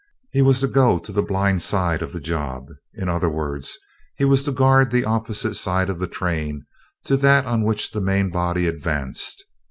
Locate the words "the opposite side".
4.89-5.91